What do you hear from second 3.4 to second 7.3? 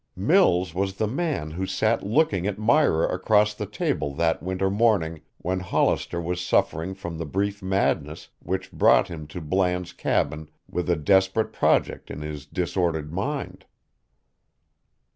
the table that winter morning when Hollister was suffering from the